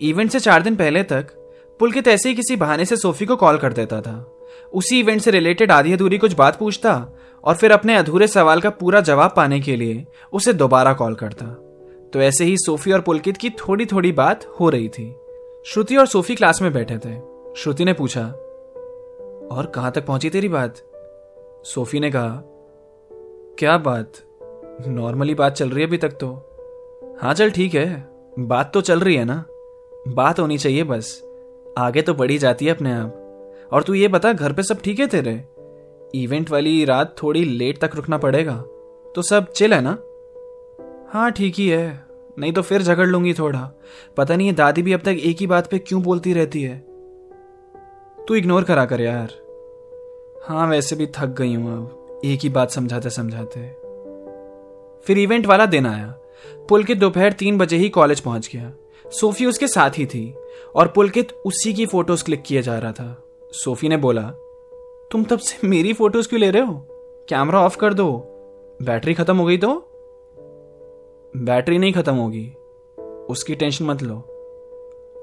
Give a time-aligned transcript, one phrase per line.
[0.00, 1.26] Event से चार दिन पहले तक
[1.80, 4.34] पुलकित ऐसे ही किसी बहाने से सोफी को कॉल कर देता था।
[4.72, 7.10] उसी इवेंट से रिलेटेड आधी अधूरी कुछ बात पूछता
[7.44, 11.46] और फिर अपने अधूरे सवाल का पूरा जवाब पाने के लिए उसे दोबारा कॉल करता।
[12.12, 15.14] तो ऐसे ही सोफी और पुलकित की थोड़ी थोड़ी बात हो रही थी।
[15.66, 17.14] श्रुति और सोफी क्लास में बैठे थे।
[17.56, 18.26] श्रुति ने पूछा,
[19.52, 20.76] और कहाँ तक पहुँची तेरी बात?
[21.64, 22.42] सोफी ने कहा,
[23.58, 24.12] क्या बात?
[24.88, 26.28] नॉर्मली बात चल रही है अभी तक तो।
[27.22, 28.08] हाँ चल ठीक है।
[28.38, 29.44] बात तो चल रही है ना?
[30.08, 31.22] बात होनी चाहिए बस।
[31.78, 33.24] आगे तो बढ़ी जाती है अपने आप।
[33.72, 35.44] और तू ये बता, घर पे सब ठीक है तेरे?
[36.14, 38.56] इवेंट वाली रात थोड़ी लेट तक रुकना पड़ेगा।
[39.14, 39.98] तो सब चिल है ना?
[41.12, 42.04] हाँ ठीक ही है।
[42.38, 43.70] नहीं तो फिर झगड़ लूँगी थोड़ा।
[44.16, 46.78] पता नहीं दादी भी अब तक एक ही बात पे क्यों बोलती रहती है।
[48.28, 49.28] तू इग्नोर करा कर यार।
[50.44, 53.60] हाँ वैसे भी थक गई हूँ अब, एक ही बात समझाते समझाते।
[55.02, 56.14] फिर इवेंट वाला दिन आया।
[56.68, 58.72] पुल के दोपहर तीन बजे ही कॉलेज पहुँच गया।
[59.06, 60.34] सोफी उसके साथ ही थी
[60.74, 64.22] और पुलकित उसी की फ़ोटोज़ क्लिक किए जा रहा था। सोफी ने बोला,
[65.12, 66.86] तुम तब से मेरी फ़ोटोज़ क्यों ले रहे हो?
[67.28, 68.24] कैमरा ऑफ़ कर दो।
[68.82, 69.88] बैटरी खत्म हो गई तो?
[71.36, 72.52] बैटरी नहीं खत्म होगी।
[73.28, 74.14] उसकी टेंशन मत लो।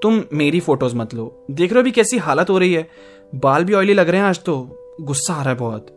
[0.03, 2.89] तुम मेरी फ़ोटोज़ मत लो। देख रहे हो भी कैसी हालत हो रही है।
[3.35, 4.69] बाल भी ऑयली लग रहे हैं आज तो।
[5.01, 5.87] गुस्सा आ रहा है बहुत।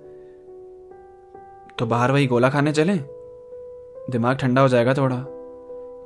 [1.78, 2.94] तो बाहर वही गोला खाने चले?
[4.10, 5.37] दिमाग ठंडा हो जाएगा थोड़ा।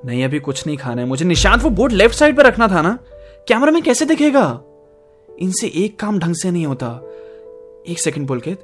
[0.04, 2.82] नहीं, अभी कुछ नहीं खाना है। मुझे निशांत वो बोर्ड लेफ़्ट साइड पर रखना था
[2.82, 2.98] ना।
[3.48, 4.60] कैमरा में कैसे दिखेगा?
[5.38, 7.00] इनसे एक काम ढंग से नहीं होता।
[7.88, 8.60] एक सेकंड, पुलकित।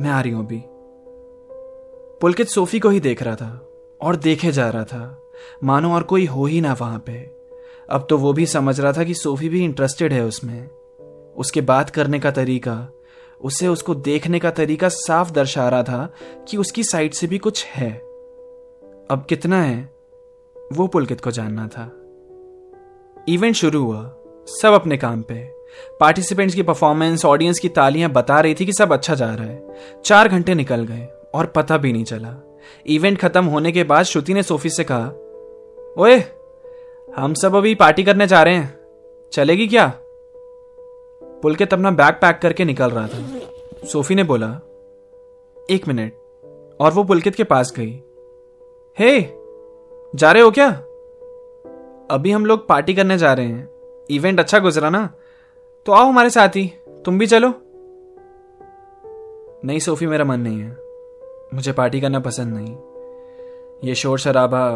[0.00, 0.62] मैं आ रही हूँ अभी।
[2.20, 3.68] पुलकित सोफी को ही देख रहा था
[4.00, 5.30] और देखे जा रहा था।
[5.64, 7.30] मानो और कोई हो ही ना वहाँ पे।
[7.90, 10.68] अब तो वो भी समझ रहा था कि सोफी भी इंटरेस्टेड है उसमें।
[11.36, 12.88] उसके बात करने का तरीका,
[13.40, 16.12] उसे उसको देखने का तरीका साफ़ दर्शा रहा था
[16.48, 17.92] कि उसकी साइड से भी कुछ है।
[19.10, 19.97] अब कितना है?
[20.72, 21.84] वो पुलकित को जानना था।
[23.28, 24.14] इवेंट शुरू हुआ।
[24.46, 25.50] सब अपने काम पे।
[26.00, 29.68] पार्टिसिपेंट्स की परफॉर्मेंस ऑडियंस की तालियाँ बता रही थी कि सब अच्छा जा रहा है।
[30.04, 34.34] चार घंटे निकल गए और पता भी नहीं चला। इवेंट खत्म होने के बाद श्रुति
[34.34, 35.08] ने सोफी से कहा
[35.98, 36.24] ओए
[37.16, 38.78] हम सब अभी पार्टी करने जा रहे हैं।
[39.32, 39.92] चलेगी क्या?
[41.42, 43.38] पुलकित अपना बैग पैक करके निकल रहा था।
[43.86, 44.60] सोफी ने बोला
[45.70, 46.12] एक मिनट।
[46.80, 48.02] और वो पुलकित के पास गई।
[48.98, 49.37] हे hey,
[50.14, 50.70] जा रहे हो क्या?
[52.10, 53.70] अभी हम लोग पार्टी करने जा रहे हैं।
[54.10, 55.14] इवेंट अच्छा गुजरा ना?
[55.86, 56.72] तो आओ हमारे साथ ही।
[57.04, 57.54] तुम भी चलो।
[59.64, 60.76] नहीं, सोफी, मेरा मन नहीं है।
[61.54, 62.76] मुझे पार्टी करना पसंद नहीं।
[63.88, 64.68] ये शोर शराबा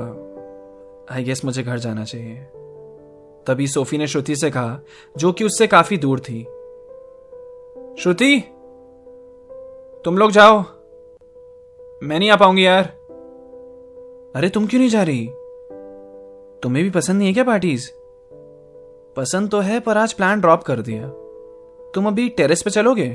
[1.15, 2.47] आई गेस मुझे घर जाना चाहिए।
[3.47, 4.81] तभी सोफी ने श्रुति से कहा,
[5.17, 6.45] जो कि उससे काफ़ी दूर थी।
[8.03, 8.41] श्रुति?
[10.05, 10.63] तुम लोग जाओ।
[12.03, 13.02] मैं नहीं आ पाऊँगी यार।
[14.35, 15.27] अरे तुम क्यों नहीं जा रही?
[16.63, 17.91] तुम्हें भी पसंद नहीं है क्या पार्टीज़
[19.17, 21.09] पसंद तो है, पर आज प्लान ड्रॉप कर दिया।
[21.95, 23.09] तुम अभी टेरेस पे चलोगे?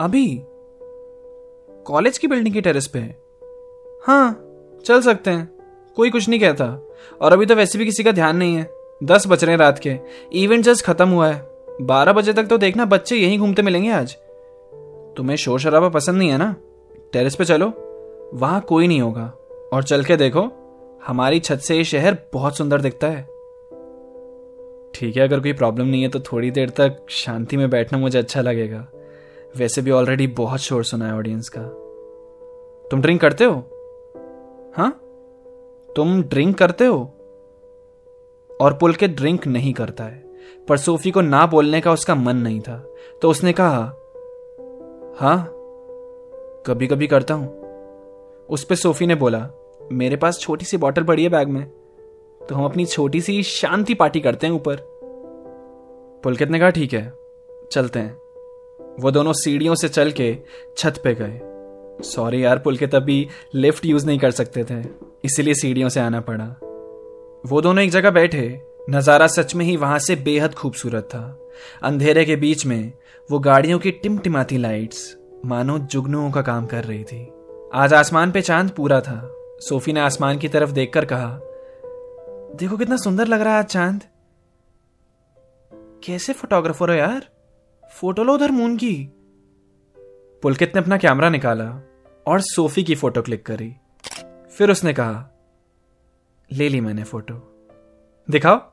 [0.00, 0.42] अभी?
[1.84, 2.98] कॉलेज की बिल्डिंग की टेरेस पे?
[4.06, 4.44] हाँ
[4.84, 5.52] चल सकते हैं।
[5.96, 6.88] कोई कुछ नहीं कहता।
[7.20, 8.70] और अभी तो वैसे भी किसी का ध्यान नहीं है।
[9.04, 9.96] दस बज रहे हैं रात के।
[10.32, 14.16] इवेंट जस्ट खत्म हुआ है। बारह बजे तक तो देखना, बच्चे यहीं घूमते मिलेंगे आज।
[15.16, 16.56] तुम्हें शोर शराबा पसंद नहीं है ना?
[17.12, 17.72] टेरेस पे चलो।
[18.34, 19.32] वहाँ कोई नहीं होगा।
[19.76, 20.42] और चल के देखो,
[21.06, 23.22] हमारी छत से ये शहर बहुत सुंदर दिखता है।
[24.94, 28.18] ठीक है, अगर कोई प्रॉब्लम नहीं है तो थोड़ी देर तक शांति में बैठना मुझे
[28.18, 28.88] अच्छा लगेगा।
[29.56, 31.62] वैसे भी ऑलरेडी बहुत शोर सुना है ऑडियंस का।
[32.90, 33.52] तुम ड्रिंक करते हो?
[34.76, 35.00] हाँ?
[35.96, 37.00] तुम ड्रिंक करते हो?
[38.60, 40.24] और पुल के ड्रिंक नहीं करता है।
[40.68, 43.78] पर सोफी को ना बोलने का उसका मन नहीं था। तो उसने कहा
[45.20, 45.50] हाँ
[46.66, 47.66] कभी कभी करता हूँ।
[48.48, 49.50] उस पर सोफी ने बोला
[49.92, 51.64] मेरे पास छोटी सी बॉटल पड़ी है बैग में
[52.40, 54.76] तो हम अपनी छोटी सी शांति पार्टी करते हैं ऊपर।
[56.24, 57.12] पुलकित ने कहा ठीक है,
[57.72, 58.12] चलते हैं।
[59.00, 60.36] वो दोनों सीढ़ियों से चल के
[60.78, 61.40] छत पे गए।
[62.04, 64.82] सॉरी यार पुलकित अभी लिफ्ट यूज़ नहीं कर सकते थे,
[65.24, 66.44] इसीलिए सीढ़ियों से आना पड़ा।
[67.44, 68.60] वो दोनों एक जगह बैठे,
[68.90, 71.50] नज़ारा सच में ही वहाँ से बेहद खूबसूरत था।
[71.82, 72.92] अंधेरे के बीच में
[73.30, 77.26] वो गाड़ियों की टिमटिमाती लाइट्स मानो जुगनुओं का काम कर रही थी।
[77.74, 81.40] आज आसमान पे चाँद पूरा था। सोफी ने आसमान की तरफ़ देखकर कहा,
[82.56, 84.04] देखो कितना सुंदर लग रहा है आज चाँद।
[86.04, 87.28] कैसे फोटोग्राफर हो यार?
[87.92, 89.08] फ़ोटो लो उधर मून की।
[90.42, 91.80] पुलकित ने अपना कैमरा निकाला
[92.26, 93.74] और सोफी की फ़ोटो क्लिक करी।
[94.50, 95.30] फिर उसने कहा,
[96.52, 97.66] ले ली मैंने फ़ोटो।
[98.30, 98.72] दिखाओ।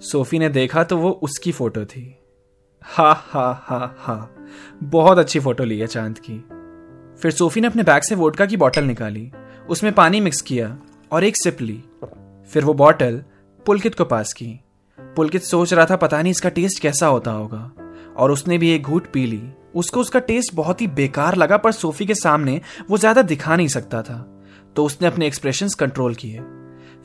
[0.00, 2.18] सोफी ने देखा तो वो उसकी फ़ोटो थी।
[2.82, 4.30] हा हा हा हा।
[4.82, 6.38] बहुत अच्छी फ़ोटो ली है चाँद की।
[7.20, 9.32] फिर सोफी ने अपने बैग से वोडका की बोतल निकाली।
[9.70, 10.78] उसमें पानी मिक्स किया
[11.12, 11.82] और एक सिप ली।
[12.50, 13.22] फिर वो बॉटल
[13.66, 14.60] पुलकित को पास की।
[14.98, 17.72] पुलकित सोच रहा था, पता नहीं इसका टेस्ट कैसा होता होगा।
[18.16, 19.42] और उसने भी एक घूट पी ली।
[19.74, 22.60] उसको उसका टेस्ट बहुत ही बेकार लगा, पर सोफी के सामने
[22.90, 24.42] वो ज़्यादा दिखा नहीं सकता था।
[24.76, 26.40] तो उसने अपने एक्सप्रेशंस कंट्रोल किए।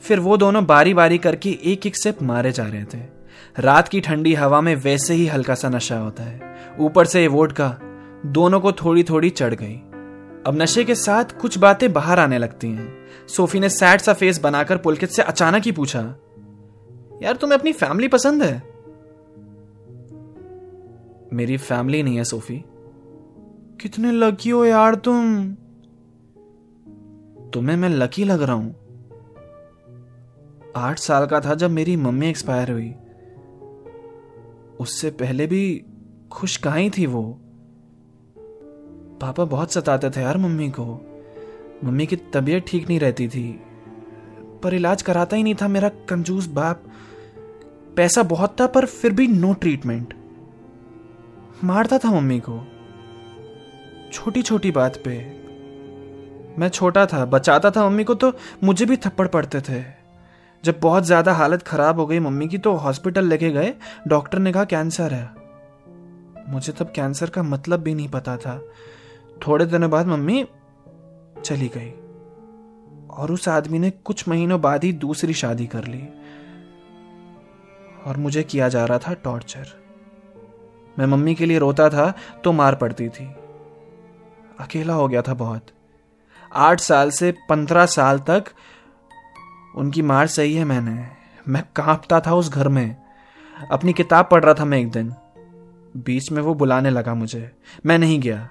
[0.02, 2.98] फिर वो दोनों बारी बारी करके एक एक सिप मारे जा रहे थे।
[3.58, 7.52] रात की ठंडी हवा में वैसे ही हल्का सा नशा होता है। ऊपर से वोट
[7.52, 7.76] का
[8.26, 9.80] दोनों को थोड़ी थोड़ी चढ़ गई।
[10.46, 12.94] अब नशे के साथ कुछ बातें बाहर आने लगती हैं।
[13.28, 16.16] सोफी ने सैड सा फेस बनाकर पुलकित से अचानक ही पूछा,
[17.22, 18.72] यार, तुम्हें अपनी फैमिली पसंद है?
[21.32, 22.64] मेरी फैमिली नहीं है, सोफी.
[23.80, 25.54] कितने लकी हो यार तुम.
[27.54, 28.82] तुम्हें मैं लकी लग रहा हूँ।
[30.76, 32.94] आठ साल का था जब मेरी मम्मी एक्सपायर हुई।
[34.80, 35.84] उससे पहले भी
[36.32, 37.40] खुश कहा थी वो।
[39.22, 40.84] पापा बहुत सताते थे यार मम्मी को।
[41.84, 43.48] मम्मी की तबीयत ठीक नहीं रहती थी।
[44.62, 46.82] पर इलाज कराता ही नहीं था मेरा कंजूस बाप।
[47.96, 50.14] पैसा बहुत था पर फिर भी नो ट्रीटमेंट
[51.64, 52.58] मारता था मम्मी को।
[54.12, 55.18] छोटी छोटी बात पे।
[56.58, 58.32] मैं छोटा था, बचाता था मम्मी को तो
[58.64, 59.82] मुझे भी थप्पड़ पड़ते थे।
[60.64, 63.72] जब बहुत ज़्यादा हालत खराब हो गई मम्मी की तो हॉस्पिटल लेके गए,
[64.08, 65.30] डॉक्टर ने कहा कैंसर है।
[66.48, 68.60] मुझे तब कैंसर का मतलब भी नहीं पता था।
[69.46, 70.48] थोड़े दिनों बाद मम्मी
[71.44, 71.90] चली गई
[73.10, 76.08] और उस आदमी ने कुछ महीनों बाद ही दूसरी शादी कर ली
[78.06, 79.68] और मुझे किया जा रहा था टॉर्चर।
[80.98, 83.26] मैं मम्मी के लिए रोता था तो मार पड़ती थी।
[84.60, 85.66] अकेला हो गया था बहुत।
[86.54, 88.44] आठ साल से पंद्रह साल तक
[89.76, 91.08] उनकी मार सही है मैंने।
[91.48, 92.96] मैं कांपता था उस घर में।
[93.70, 95.14] अपनी किताब पढ़ रहा था मैं एक दिन।
[95.96, 97.52] बीच में वो बुलाने लगा मुझे।
[97.86, 98.48] मैं नहीं गया।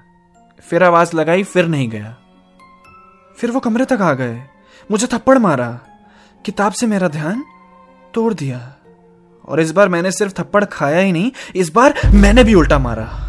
[0.70, 2.18] फिर आवाज़ लगाई, फिर नहीं गया।
[3.38, 4.44] फिर वो कमरे तक आ गए।
[4.92, 5.80] मुझे थप्पड़ मारा।
[6.46, 7.44] किताब से मेरा ध्यान
[8.14, 8.76] तोड़ दिया।
[9.48, 13.28] और इस बार मैंने सिर्फ़ थप्पड़ खाया ही नहीं, इस बार मैंने भी उल्टा मारा।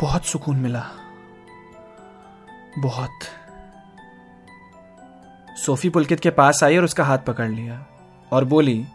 [0.00, 0.86] बहुत सुकून मिला।
[2.78, 3.10] बहुत।
[5.66, 7.86] सोफी पुलकित के पास आई और उसका हाथ पकड़ लिया
[8.32, 8.86] और बोली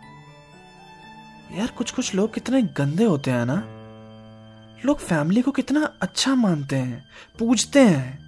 [1.58, 3.56] यार कुछ कुछ लोग कितने गंदे होते हैं ना।
[4.86, 7.06] लोग फैमिली को कितना अच्छा मानते हैं
[7.40, 8.20] पूछते हैं।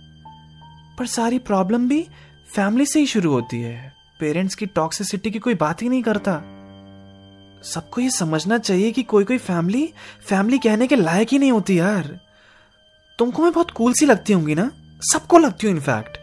[0.99, 2.07] पर सारी प्रॉब्लम भी
[2.55, 6.33] फैमिली से ही शुरू होती है। पेरेंट्स की टॉक्सिसिटी की कोई बात ही नहीं करता।
[7.63, 11.79] सबको ये समझना चाहिए कि कोई कोई फैमिली फैमिली कहने के लायक ही नहीं होती
[11.79, 12.19] यार।
[13.19, 14.71] तुमको मैं बहुत कूल सी लगती होंगी ना?
[15.01, 16.17] सबको लगती हूँ इनफैक्ट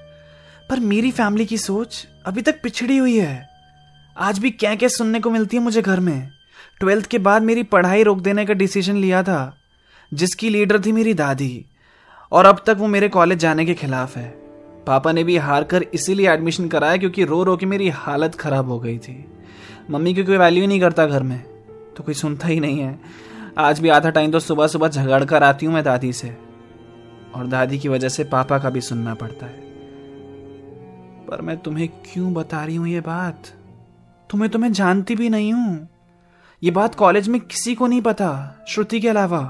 [0.71, 3.49] पर मेरी फैमिली की सोच अभी तक पिछड़ी हुई है।
[4.17, 6.38] आज भी क्या क्या सुनने को मिलती है मुझे घर में।
[6.81, 9.57] ट्वेल्थ के बाद मेरी पढ़ाई रोक देने का डिसीज़न लिया था,
[10.13, 11.65] जिसकी लीडर थी मेरी दादी।
[12.33, 14.29] और अब तक वो मेरे कॉलेज जाने के खिलाफ है।
[14.87, 18.69] पापा ने भी हार कर इसीलिए एडमिशन कराया क्योंकि रो रो के मेरी हालत खराब
[18.69, 19.25] हो गई थी।
[19.91, 21.39] मम्मी की कोई वैल्यू नहीं करता घर में
[21.97, 22.99] तो कोई सुनता ही नहीं है।
[23.59, 26.37] आज भी आधा टाइम तो सुबह सुबह झगड़ कर आती हूँ मैं दादी से।
[27.35, 29.67] और दादी की वजह से पापा का भी सुनना पड़ता है।
[31.27, 33.49] पर मैं तुम्हें क्यों बता रही हूँ ये बात?
[34.31, 35.89] तुम्हें तो मैं जानती भी नहीं हूँ।
[36.63, 39.41] ये बात कॉलेज में किसी को नहीं पता, श्रुति के अलावा।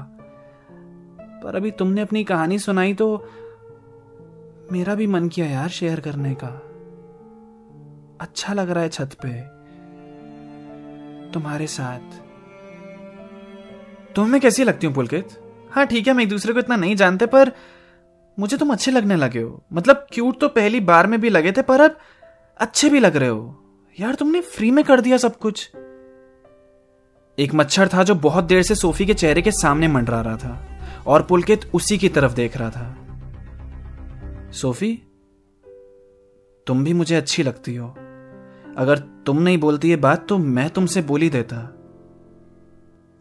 [1.43, 3.29] पर अभी तुमने अपनी कहानी सुनाई तो
[4.71, 6.47] मेरा भी मन किया यार शेयर करने का।
[8.21, 9.29] अच्छा लग रहा है छत पे।
[11.31, 12.19] तुम्हारे साथ।
[14.15, 15.27] तुम्हें कैसी लगती हूँ, पुलकित?
[15.71, 17.51] हाँ ठीक है हम एक दूसरे को इतना नहीं जानते, पर
[18.39, 21.61] मुझे तुम अच्छे लगने लगे हो। मतलब क्यूट तो पहली बार में भी लगे थे,
[21.61, 21.97] पर अब
[22.57, 23.63] अच्छे भी लग रहे हो।
[23.99, 25.71] यार, तुमने फ्री में कर दिया सब कुछ।
[27.39, 30.65] एक मच्छर था जो बहुत देर से सोफी के चेहरे के सामने मंडरा रहा था
[31.07, 32.97] और पुलकित उसी की तरफ़ देख रहा था।
[34.51, 35.03] सोफी,
[36.67, 37.87] तुम भी मुझे अच्छी लगती हो।
[38.77, 41.75] अगर तुम नहीं बोलती ये बात तो मैं तुमसे बोली देता।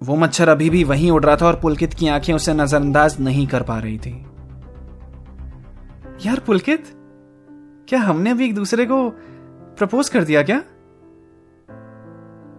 [0.02, 3.46] वो मच्छर अभी भी वहीं उड़ रहा था और पुलकित की आँखें उसे नजरअंदाज नहीं
[3.46, 4.26] कर पा रही थी।
[6.26, 6.84] यार, पुलकित,
[7.88, 9.10] क्या हमने अभी एक दूसरे को
[9.78, 10.60] प्रपोज कर दिया क्या?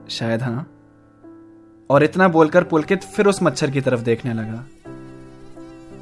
[0.09, 0.75] शायद हाँ।
[1.89, 4.65] और इतना बोलकर पुलकित फिर उस मच्छर की तरफ़ देखने लगा।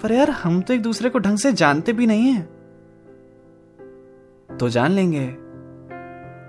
[0.04, 2.42] पर यार, हम तो एक दूसरे को ढंग से जानते भी नहीं है।
[4.58, 5.36] तो जान लेंगे।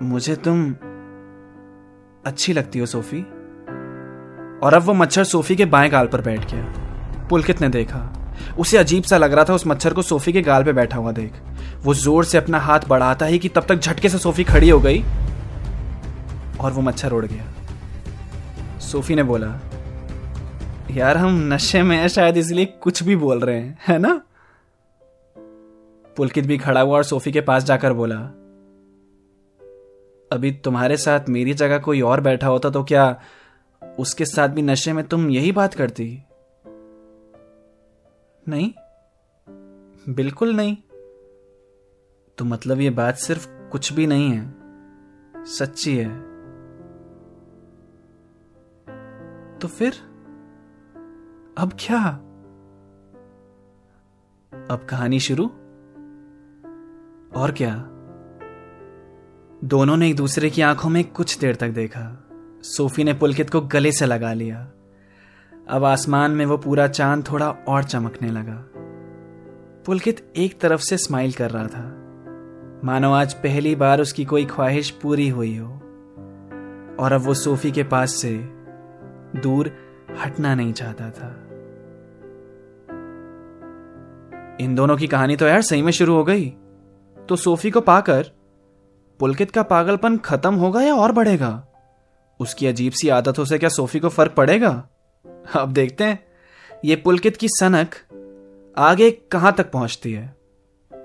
[0.05, 0.75] मुझे तुम
[2.25, 3.21] अच्छी लगती हो, सोफी।
[4.59, 6.65] और अब वो मच्छर सोफी के बाएँ गाल पर बैठ गया।
[7.29, 10.63] पुलकित ने देखा। उसे अजीब सा लग रहा था उस मच्छर को सोफी के गाल
[10.63, 11.33] पे बैठा हुआ देख।
[11.83, 14.79] वो ज़ोर से अपना हाथ बढ़ाता ही कि तब तक झटके से सोफी खड़ी हो
[14.79, 15.03] गई।
[16.59, 17.58] और वो मच्छर उड़ गया।
[18.91, 19.47] सोफी ने बोला,
[20.91, 24.21] यार, हम नशे में है, शायद इसलिए कुछ भी बोल रहे हैं, है ना?
[26.17, 28.15] पुलकित भी खड़ा हुआ और सोफी के पास जाकर बोला,
[30.31, 33.21] अभी तुम्हारे साथ मेरी जगह कोई और बैठा होता तो क्या
[33.99, 36.23] उसके साथ भी नशे में तुम यही बात करती?
[38.47, 38.71] नहीं,
[40.09, 40.77] बिल्कुल नहीं।
[42.37, 44.53] तो मतलब ये बात सिर्फ़ कुछ भी नहीं है,
[45.45, 46.28] सच्ची है।
[49.61, 49.93] तो फिर?
[51.57, 52.05] अब क्या?
[54.71, 55.45] अब कहानी शुरू?
[57.35, 57.75] और क्या?
[59.63, 62.29] दोनों ने एक दूसरे की आँखों में कुछ देर तक देखा।
[62.61, 64.71] सोफी ने पुलकित को गले से लगा लिया।
[65.69, 68.65] अब आसमान में वो पूरा चाँद थोड़ा और चमकने लगा।
[69.85, 71.95] पुलकित एक तरफ़ से स्माइल कर रहा था।
[72.83, 75.73] मानो आज पहली बार उसकी कोई ख्वाहिश पूरी हुई हो।
[76.99, 78.58] और अब वो सोफी के पास से
[79.35, 79.71] दूर
[80.19, 81.45] हटना नहीं चाहता था।
[84.59, 86.49] इन दोनों की कहानी तो यार सही में शुरू हो गई।
[87.29, 88.31] तो सोफी को पाकर
[89.19, 91.67] पुलकित का पागलपन खत्म होगा या और बढ़ेगा?
[92.39, 94.87] उसकी अजीब सी आदतों से क्या सोफी को फ़र्क पड़ेगा?
[95.55, 96.25] अब देखते हैं।
[96.85, 97.95] ये पुलकित की सनक
[98.77, 100.35] आगे कहाँ तक पहुँचती है।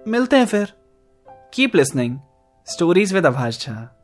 [0.09, 0.73] मिलते हैं फिर।
[1.29, 2.19] Keep listening
[2.67, 4.04] stories with Abhash Jha